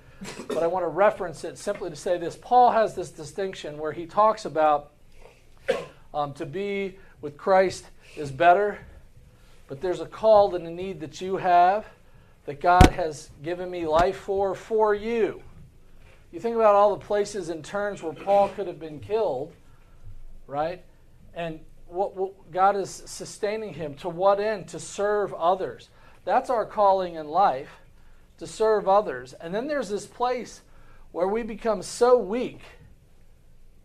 [0.48, 2.38] but I want to reference it simply to say this.
[2.40, 4.92] Paul has this distinction where he talks about
[6.14, 8.78] um, to be with Christ is better,
[9.68, 11.86] but there's a call and a need that you have
[12.44, 15.42] that God has given me life for, for you.
[16.30, 19.52] You think about all the places and turns where Paul could have been killed,
[20.46, 20.84] right?
[21.34, 23.94] And what, what God is sustaining him.
[23.96, 24.68] To what end?
[24.68, 25.88] To serve others.
[26.24, 27.70] That's our calling in life,
[28.38, 29.32] to serve others.
[29.34, 30.60] And then there's this place
[31.12, 32.60] where we become so weak,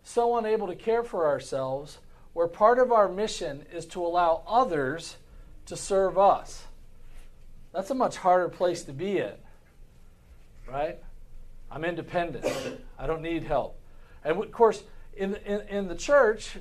[0.04, 2.00] so unable to care for ourselves,
[2.34, 5.18] where part of our mission is to allow others
[5.66, 6.66] to serve us.
[7.74, 9.34] That's a much harder place to be in,
[10.68, 11.00] right?
[11.70, 12.46] I'm independent.
[13.00, 13.80] I don't need help.
[14.24, 16.58] And of course, in, in, in the church,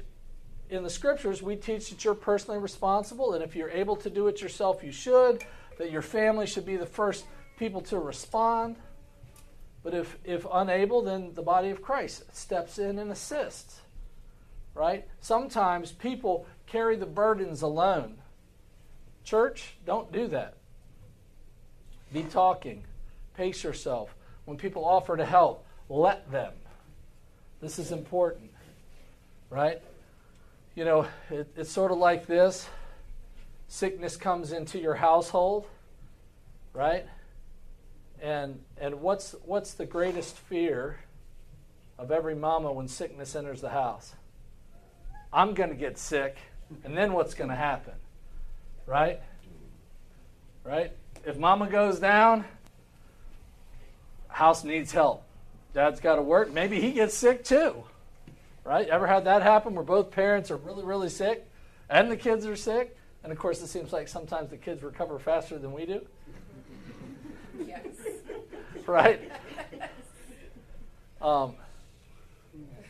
[0.69, 4.29] in the scriptures, we teach that you're personally responsible, and if you're able to do
[4.29, 5.43] it yourself, you should,
[5.79, 7.25] that your family should be the first
[7.59, 8.77] people to respond.
[9.83, 13.81] But if, if unable, then the body of Christ steps in and assists.
[14.75, 15.09] Right?
[15.21, 18.19] Sometimes people carry the burdens alone.
[19.31, 20.55] Church, don't do that.
[22.13, 22.83] Be talking.
[23.37, 24.13] Pace yourself.
[24.45, 26.53] When people offer to help, let them.
[27.61, 28.51] This is important.
[29.49, 29.81] Right?
[30.75, 32.69] You know, it, it's sort of like this
[33.69, 35.65] sickness comes into your household,
[36.73, 37.07] right?
[38.21, 40.99] And and what's what's the greatest fear
[42.01, 44.13] of every mama when sickness enters the house?
[45.33, 46.37] I'm going to get sick,
[46.83, 47.95] and then what's going to happen?
[48.87, 49.21] Right?
[50.65, 50.93] Right?
[51.25, 52.45] If mama goes down,
[54.29, 55.25] house needs help.
[55.75, 56.53] Dad's got to work.
[56.53, 57.85] Maybe he gets sick too.
[58.65, 58.89] Right?
[58.89, 61.47] Ever had that happen where both parents are really, really sick
[61.89, 62.97] and the kids are sick?
[63.23, 66.07] And of course, it seems like sometimes the kids recover faster than we do.
[67.67, 67.85] Yes.
[68.87, 69.21] right?
[71.23, 71.55] Um,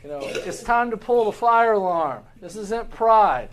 [0.05, 2.23] you know, it's time to pull the fire alarm.
[2.41, 3.51] This isn't pride,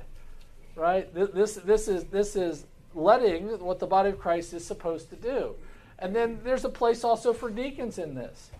[0.77, 1.13] right?
[1.13, 5.55] This, this, is, this is letting what the body of Christ is supposed to do.
[5.99, 8.51] And then there's a place also for deacons in this.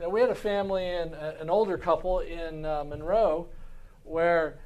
[0.00, 3.48] Know, we had a family and an older couple in uh, Monroe
[4.04, 4.58] where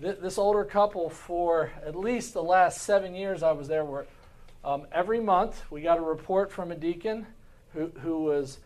[0.00, 4.06] th- this older couple, for at least the last seven years I was there, were
[4.64, 7.26] um, every month we got a report from a deacon
[7.74, 8.60] who, who was,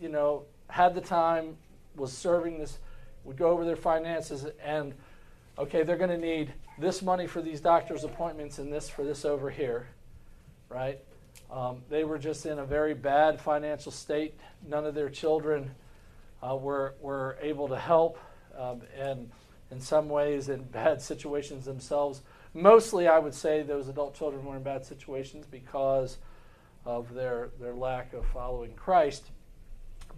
[0.00, 1.56] you know, had the time,
[1.94, 2.78] was serving this,
[3.24, 4.94] would go over their finances, and
[5.58, 9.24] okay, they're going to need this money for these doctor's appointments and this for this
[9.24, 9.88] over here,
[10.68, 10.98] right?
[11.50, 14.38] Um, they were just in a very bad financial state.
[14.66, 15.70] None of their children
[16.42, 18.18] uh, were, were able to help,
[18.56, 19.30] um, and
[19.70, 22.22] in some ways, in bad situations themselves.
[22.54, 26.18] Mostly, I would say those adult children were in bad situations because
[26.84, 29.24] of their, their lack of following Christ,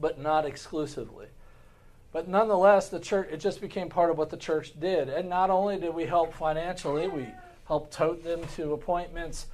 [0.01, 1.27] but not exclusively.
[2.13, 5.09] But nonetheless, the church it just became part of what the church did.
[5.09, 7.27] And not only did we help financially, we
[7.67, 9.47] helped tote them to appointments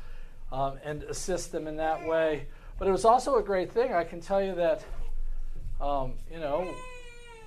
[0.51, 2.47] um, and assist them in that way.
[2.79, 3.93] But it was also a great thing.
[3.93, 4.83] I can tell you that,
[5.81, 6.75] um, you know,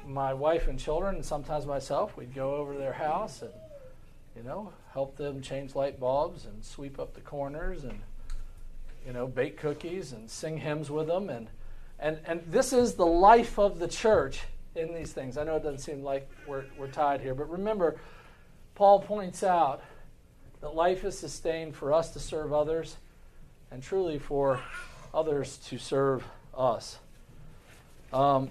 [0.06, 3.52] my wife and children, and sometimes myself, we'd go over to their house and,
[4.36, 8.00] you know, help them change light bulbs and sweep up the corners and
[9.06, 11.30] you know, bake cookies and sing hymns with them.
[11.30, 11.48] And,
[12.00, 14.42] and, and this is the life of the church
[14.76, 15.38] in these things.
[15.38, 18.00] I know it doesn't seem like we're, we're tied here, but remember,
[18.76, 19.82] Paul points out
[20.62, 22.98] that life is sustained for us to serve others
[23.72, 24.62] and truly for
[25.14, 26.24] others to serve
[26.56, 27.00] us.
[28.12, 28.50] Um,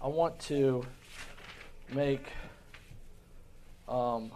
[0.00, 0.84] I want to
[1.92, 2.26] make
[3.88, 4.30] um,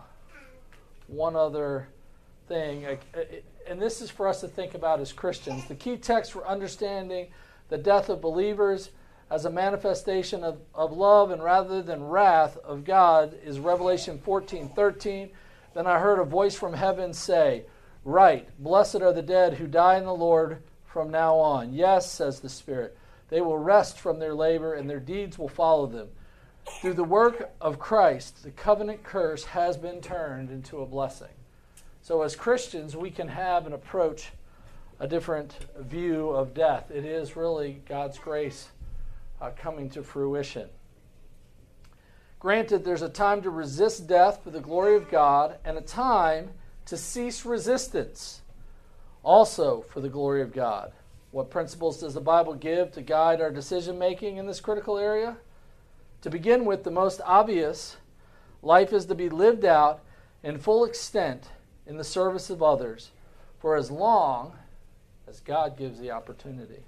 [1.09, 1.89] one other
[2.49, 2.87] thing
[3.69, 5.67] and this is for us to think about as Christians.
[5.67, 7.29] The key text for understanding
[7.69, 8.91] the death of believers
[9.31, 14.69] as a manifestation of, of love and rather than wrath of God is Revelation 14
[14.69, 15.31] 13.
[15.75, 17.65] Then I heard a voice from heaven say,
[18.05, 21.75] Right, blessed are the dead who die in the Lord from now on.
[21.75, 22.97] Yes, says the Spirit,
[23.29, 26.09] they will rest from their labor and their deeds will follow them.
[26.81, 31.29] Through the work of Christ, the covenant curse has been turned into a blessing.
[32.03, 34.31] So, as Christians, we can have and approach
[34.99, 36.91] a different view of death.
[36.91, 38.69] It is really God's grace
[39.41, 40.69] uh, coming to fruition.
[42.39, 46.51] Granted, there's a time to resist death for the glory of God and a time
[46.87, 48.43] to cease resistance
[49.23, 50.93] also for the glory of God.
[51.33, 55.37] What principles does the Bible give to guide our decision making in this critical area?
[56.23, 57.97] To begin with, the most obvious
[58.63, 60.03] life is to be lived out
[60.43, 61.51] in full extent
[61.87, 63.11] in the service of others
[63.59, 64.53] for as long
[65.29, 66.83] as God gives the opportunity.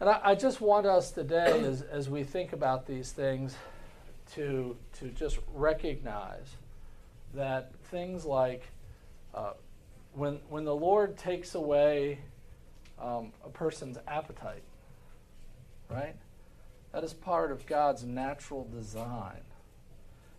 [0.00, 3.56] And I, I, just want us today, as, as we think about these things,
[4.34, 6.56] to, to just recognize
[7.34, 8.68] that things like
[9.34, 9.52] uh,
[10.14, 12.18] when, when the Lord takes away
[13.00, 14.62] um, a person's appetite,
[15.90, 16.16] right?
[16.92, 19.40] That is part of God's natural design.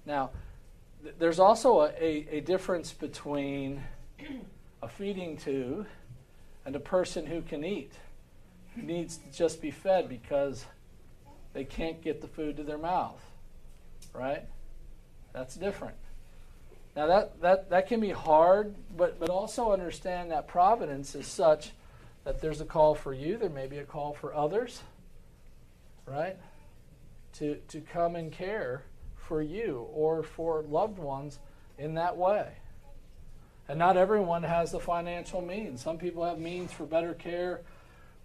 [0.05, 0.31] Now,
[1.03, 3.83] th- there's also a, a, a difference between
[4.81, 5.87] a feeding tube
[6.65, 7.93] and a person who can eat,
[8.75, 10.65] needs to just be fed because
[11.53, 13.23] they can't get the food to their mouth.
[14.13, 14.43] Right?
[15.33, 15.95] That's different.
[16.95, 21.71] Now that, that, that can be hard, but, but also understand that providence is such
[22.23, 24.81] that there's a call for you, there may be a call for others,
[26.05, 26.35] right?
[27.37, 28.83] To, to come and care
[29.15, 31.39] for you or for loved ones
[31.77, 32.49] in that way.
[33.67, 35.81] And not everyone has the financial means.
[35.81, 37.61] Some people have means for better care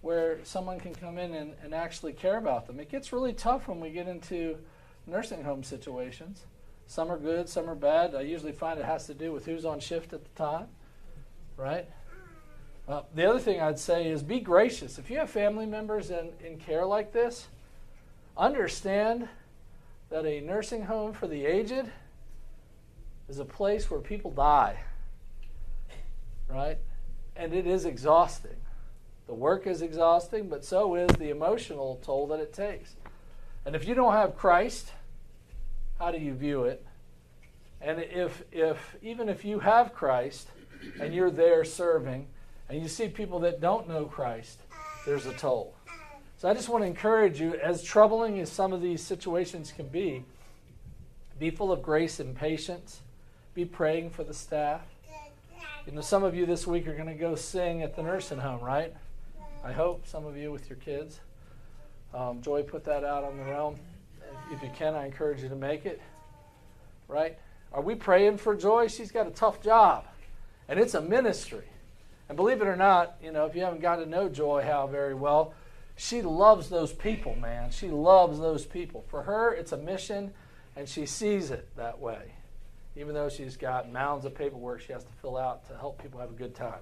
[0.04, 2.78] where someone can come in and, and actually care about them.
[2.78, 4.58] It gets really tough when we get into
[5.06, 6.44] nursing home situations.
[6.86, 8.14] Some are good, some are bad.
[8.14, 10.66] I usually find it has to do with who's on shift at the time,
[11.56, 11.88] right?
[12.86, 14.98] Uh, the other thing I'd say is be gracious.
[14.98, 17.48] If you have family members in, in care like this,
[18.36, 19.26] understand
[20.10, 21.90] that a nursing home for the aged
[23.30, 24.80] is a place where people die,
[26.46, 26.76] right?
[27.36, 28.56] And it is exhausting.
[29.26, 32.94] The work is exhausting, but so is the emotional toll that it takes.
[33.64, 34.92] And if you don't have Christ,
[35.98, 36.84] how do you view it?
[37.80, 40.48] And if, if even if you have Christ
[41.00, 42.26] and you're there serving,
[42.68, 44.58] and you see people that don't know Christ,
[45.06, 45.74] there's a toll.
[46.38, 49.86] So I just want to encourage you, as troubling as some of these situations can
[49.88, 50.24] be,
[51.38, 53.00] be full of grace and patience.
[53.54, 54.82] Be praying for the staff.
[55.86, 58.38] You know, some of you this week are going to go sing at the nursing
[58.38, 58.94] home, right?
[59.64, 61.20] I hope some of you with your kids.
[62.12, 63.76] Um, Joy put that out on the realm.
[64.52, 66.02] If you can, I encourage you to make it.
[67.08, 67.38] Right?
[67.72, 68.88] Are we praying for Joy?
[68.88, 70.04] She's got a tough job,
[70.68, 71.64] and it's a ministry.
[72.28, 74.86] And believe it or not, you know, if you haven't got to know Joy Howe
[74.86, 75.54] very well,
[75.96, 77.70] she loves those people, man.
[77.70, 79.02] She loves those people.
[79.08, 80.34] For her, it's a mission,
[80.76, 82.34] and she sees it that way.
[82.96, 86.20] Even though she's got mounds of paperwork she has to fill out to help people
[86.20, 86.80] have a good time.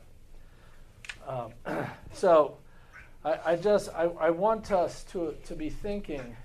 [1.26, 1.53] Um,
[2.12, 2.57] so,
[3.25, 6.37] I, I just I, I, want us to to be thinking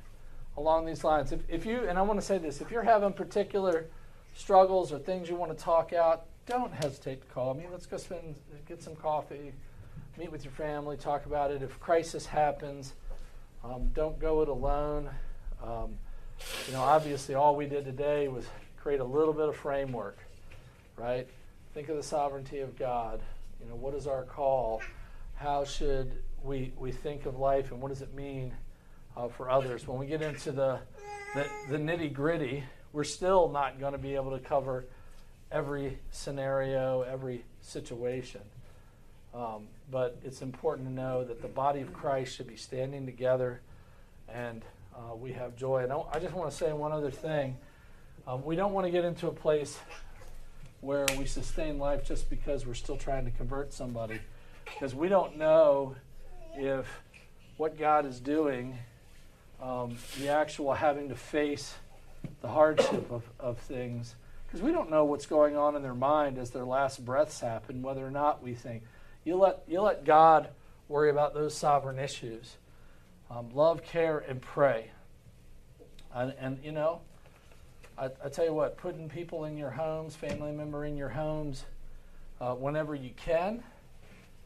[0.58, 1.32] along these lines.
[1.32, 3.86] If, if you and I want to say this, if you're having particular
[4.36, 7.66] struggles or things you want to talk out, don't hesitate to call me.
[7.72, 8.36] Let's go spend
[8.68, 9.54] get some coffee,
[10.18, 11.64] meet with your family, talk about it.
[11.64, 12.94] If crisis happens,
[13.64, 15.10] um, don't go it alone.
[15.64, 15.98] Um,
[16.68, 18.46] you know, obviously, all we did today was
[18.78, 20.20] create a little bit of framework,
[20.96, 21.28] right?
[21.74, 23.22] Think of the sovereignty of God.
[23.60, 24.82] You know, what is our call?
[25.36, 26.12] How should
[26.48, 28.54] we, we think of life and what does it mean
[29.18, 29.86] uh, for others?
[29.86, 30.80] When we get into the,
[31.36, 34.86] the, the nitty gritty, we're still not going to be able to cover
[35.52, 38.42] every scenario, every situation.
[39.34, 43.62] Um, but it's important to know that the body of Christ should be standing together
[44.34, 44.64] and
[44.96, 45.84] uh, we have joy.
[45.84, 47.58] And I just want to say one other thing.
[48.26, 49.78] Um, we don't want to get into a place
[50.82, 54.20] where we sustain life just because we're still trying to convert somebody.
[54.66, 55.96] Because we don't know
[56.58, 56.86] if
[57.58, 58.78] what God is doing,
[59.62, 61.74] um, the actual having to face
[62.42, 66.38] the hardship of, of things, because we don't know what's going on in their mind
[66.38, 68.84] as their last breaths happen, whether or not we think.
[69.24, 70.50] You let, you let God
[70.88, 72.58] worry about those sovereign issues.
[73.30, 74.92] Um, love, care, and pray.
[76.14, 77.02] And, and you know,
[77.98, 81.66] I, I, tell you what, putting people in your homes, family member in your homes,
[82.40, 83.64] uh, whenever you can,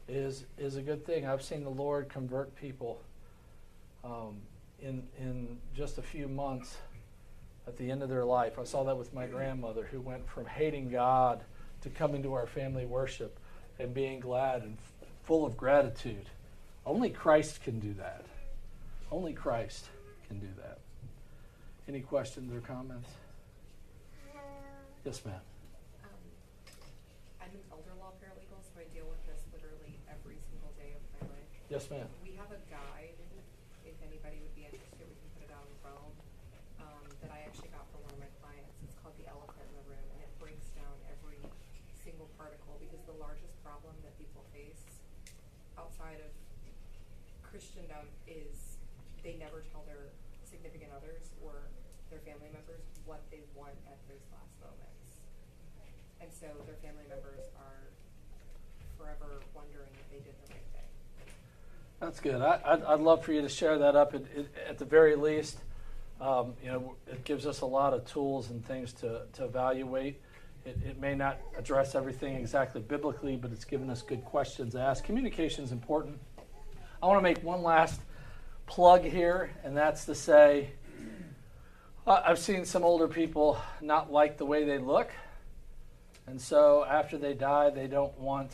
[0.08, 1.26] is is a good thing.
[1.26, 3.00] I've seen the Lord convert people
[4.04, 4.40] um,
[4.80, 6.76] in in just a few months
[7.66, 8.58] at the end of their life.
[8.58, 11.42] I saw that with my grandmother, who went from hating God
[11.82, 13.38] to coming to our family worship
[13.78, 16.26] and being glad and f- full of gratitude.
[16.84, 18.24] Only Christ can do that.
[19.10, 19.86] Only Christ
[20.26, 20.78] can do that.
[21.88, 23.08] Any questions or comments?
[25.04, 25.34] Yes, ma'am.
[26.04, 26.10] Um,
[27.40, 31.02] I'm an elder law paralegal, so I deal with this literally every single day of
[31.18, 31.50] my life.
[31.72, 32.04] Yes, ma'am.
[32.20, 33.16] We have a guide,
[33.80, 36.12] if anybody would be interested, we can put it out in Realm,
[36.84, 38.76] um, that I actually got from one of my clients.
[38.84, 41.40] It's called The Elephant in the Room, and it breaks down every
[42.04, 44.84] single particle, because the largest problem that people face
[45.80, 46.28] outside of
[47.40, 48.76] Christendom is
[49.24, 50.12] they never tell their
[50.44, 51.72] significant others or
[52.12, 55.24] their family members what they want at those last moments.
[56.20, 57.88] And so their family members are
[59.00, 60.61] forever wondering if they did the right.
[62.02, 62.42] That's good.
[62.42, 64.22] I, I'd, I'd love for you to share that up at,
[64.68, 65.58] at the very least.
[66.20, 70.20] Um, you know, it gives us a lot of tools and things to, to evaluate.
[70.66, 74.80] It, it may not address everything exactly biblically, but it's given us good questions to
[74.80, 75.04] ask.
[75.04, 76.18] Communication is important.
[77.00, 78.00] I want to make one last
[78.66, 80.70] plug here, and that's to say,
[82.04, 85.12] I've seen some older people not like the way they look,
[86.26, 88.50] and so after they die, they don't want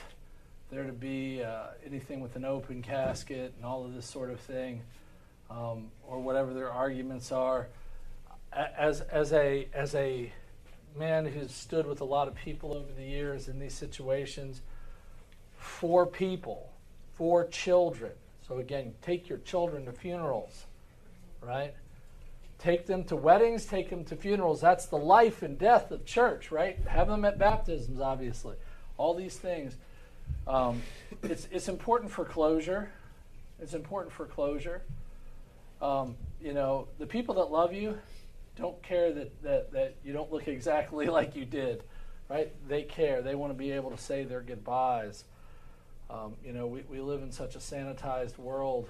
[0.70, 4.40] there to be uh, anything with an open casket and all of this sort of
[4.40, 4.82] thing,
[5.50, 7.68] um, or whatever their arguments are.
[8.52, 10.32] As as a as a
[10.96, 14.62] man who's stood with a lot of people over the years in these situations,
[15.58, 16.70] for people,
[17.14, 18.12] for children.
[18.46, 20.64] So again, take your children to funerals,
[21.42, 21.74] right?
[22.58, 24.60] Take them to weddings, take them to funerals.
[24.60, 26.78] That's the life and death of church, right?
[26.88, 28.56] Have them at baptisms, obviously.
[28.96, 29.76] All these things.
[30.47, 30.83] Um,
[31.22, 32.91] it's, it's important for closure.
[33.61, 34.83] It's important for closure.
[35.83, 37.99] Um, you know, the people that love you
[38.57, 41.83] don't care that, that, that you don't look exactly like you did,
[42.29, 42.53] right?
[42.68, 43.22] They care.
[43.22, 45.24] They want to be able to say their goodbyes.
[46.11, 48.89] Um, you know, we, we live in such a sanitized world.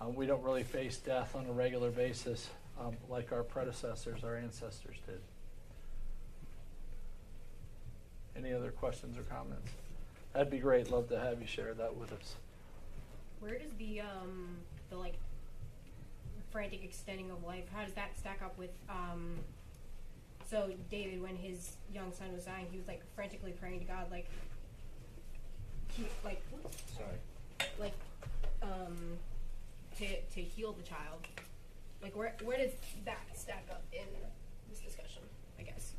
[0.00, 2.48] Um, we don't really face death on a regular basis
[2.80, 5.20] um, like our predecessors, our ancestors did.
[8.36, 9.70] Any other questions or comments?
[10.32, 10.90] That'd be great.
[10.90, 12.36] Love to have you share that with us.
[13.40, 14.58] Where does the um
[14.90, 15.14] the like
[16.50, 17.64] frantic extending of life?
[17.74, 19.36] How does that stack up with um?
[20.48, 24.10] So David, when his young son was dying, he was like frantically praying to God,
[24.10, 24.26] like
[25.88, 26.42] he like
[26.96, 27.68] Sorry.
[27.78, 27.94] like
[28.62, 28.96] um
[29.98, 31.26] to to heal the child.
[32.02, 32.72] Like where where does
[33.04, 34.06] that stack up in
[34.70, 35.22] this discussion?
[35.58, 35.92] I guess.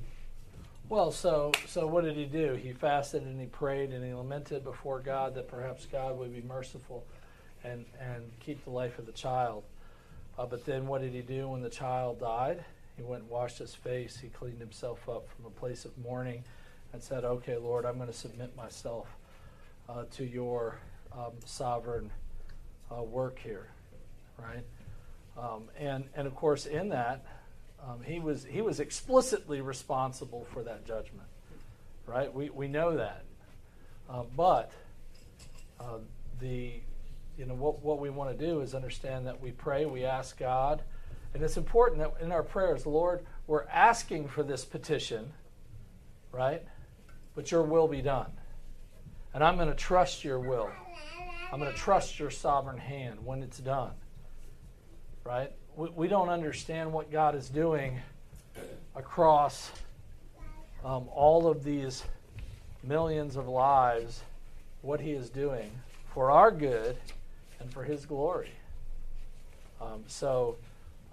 [0.92, 2.56] Well, so so what did he do?
[2.56, 6.42] He fasted and he prayed and he lamented before God that perhaps God would be
[6.42, 7.06] merciful
[7.64, 9.64] and and keep the life of the child.
[10.38, 12.66] Uh, but then what did he do when the child died?
[12.98, 14.18] He went and washed his face.
[14.22, 16.44] He cleaned himself up from a place of mourning
[16.92, 19.08] and said, "Okay, Lord, I'm going to submit myself
[19.88, 20.78] uh, to your
[21.14, 22.12] um, sovereign
[22.94, 23.70] uh, work here."
[24.38, 24.66] Right?
[25.38, 27.24] Um, and and of course, in that,
[27.88, 31.28] um, he was he was explicitly responsible for that judgment,
[32.06, 32.34] right?
[32.34, 33.24] We we know that,
[34.10, 34.72] uh, but
[35.80, 35.98] uh,
[36.40, 36.74] the
[37.38, 40.38] you know what what we want to do is understand that we pray, we ask
[40.38, 40.84] God,
[41.34, 45.34] and it's important that in our prayers, Lord, we're asking for this petition,
[46.32, 46.64] right?
[47.34, 48.32] But Your will be done,
[49.34, 50.70] and I'm going to trust Your will.
[51.52, 53.94] I'm going to trust Your sovereign hand when it's done
[55.24, 55.52] right?
[55.82, 58.00] We, we don't understand what God is doing
[58.96, 59.72] across
[60.86, 62.04] um, all of these
[62.84, 64.22] millions of lives,
[64.84, 65.72] what He is doing
[66.14, 66.98] for our good
[67.60, 68.52] and for His glory.
[69.82, 70.58] Um, so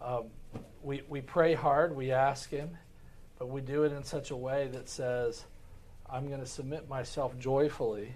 [0.03, 0.25] um,
[0.83, 2.69] we, we pray hard, we ask Him,
[3.39, 5.47] but we do it in such a way that says,
[6.11, 8.13] I'm going to submit myself joyfully,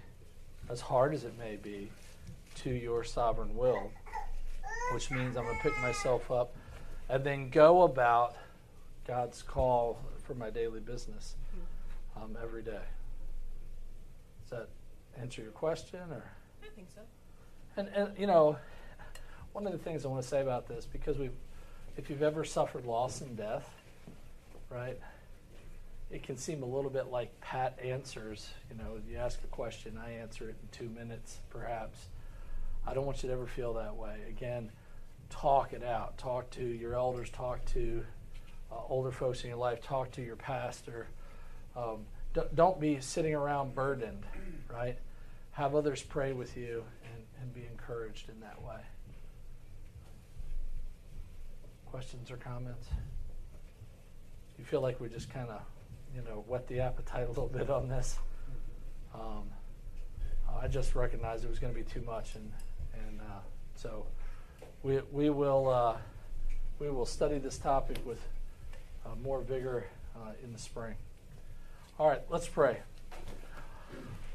[0.69, 1.89] as hard as it may be,
[2.57, 3.89] to your sovereign will
[4.93, 6.55] which means I'm going to pick myself up
[7.09, 8.35] and then go about
[9.07, 11.35] God's call for my daily business
[12.15, 12.81] um, every day.
[14.43, 14.69] Does that
[15.19, 16.23] answer your question, or?
[16.63, 17.01] I think so.
[17.75, 18.57] And and you know,
[19.53, 21.29] one of the things I want to say about this because we,
[21.97, 23.69] if you've ever suffered loss and death,
[24.69, 24.99] right?
[26.11, 28.49] It can seem a little bit like pat answers.
[28.69, 31.97] You know, you ask a question, I answer it in two minutes, perhaps.
[32.85, 34.17] I don't want you to ever feel that way.
[34.27, 34.71] Again,
[35.33, 36.17] talk it out.
[36.17, 37.29] Talk to your elders.
[37.31, 38.03] Talk to
[38.71, 39.81] uh, older folks in your life.
[39.81, 41.07] Talk to your pastor.
[41.75, 42.05] Um,
[42.55, 44.23] don't be sitting around burdened,
[44.71, 44.97] right?
[45.51, 48.79] Have others pray with you and, and be encouraged in that way.
[51.85, 52.87] Questions or comments?
[54.57, 55.61] You feel like we just kind of,
[56.15, 58.17] you know, whet the appetite a little bit on this?
[59.13, 59.49] Um,
[60.61, 62.51] I just recognized it was going to be too much, and
[62.93, 63.41] and uh,
[63.75, 64.05] so
[64.83, 65.97] we we will uh,
[66.77, 68.19] we will study this topic with
[69.05, 70.95] uh, more vigor uh, in the spring.
[71.97, 72.79] All right, let's pray.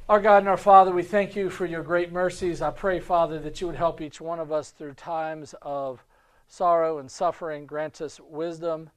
[0.08, 2.62] Our God and our Father, we thank you for your great mercies.
[2.62, 6.02] I pray, Father, that you would help each one of us through times of
[6.46, 7.66] sorrow and suffering.
[7.66, 8.88] Grant us wisdom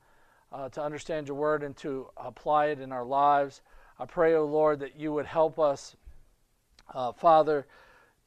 [0.53, 3.59] uh, to understand your word and to apply it in our lives.
[3.99, 5.97] I pray, O oh Lord, that you would help us,
[6.93, 7.67] uh, Father,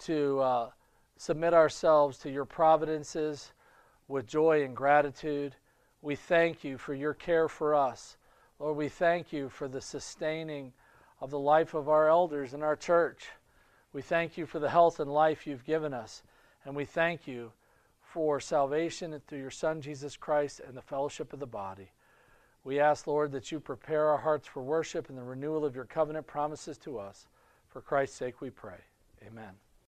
[0.00, 0.70] to uh,
[1.16, 3.52] submit ourselves to your providences
[4.08, 5.54] with joy and gratitude.
[6.02, 8.16] We thank you for your care for us.
[8.58, 10.72] Lord, we thank you for the sustaining
[11.20, 13.28] of the life of our elders in our church.
[13.92, 16.22] We thank you for the health and life you've given us.
[16.64, 17.52] And we thank you
[18.00, 21.90] for salvation through your Son, Jesus Christ, and the fellowship of the body.
[22.64, 25.84] We ask, Lord, that you prepare our hearts for worship and the renewal of your
[25.84, 27.26] covenant promises to us.
[27.68, 28.78] For Christ's sake we pray.
[29.26, 29.63] Amen.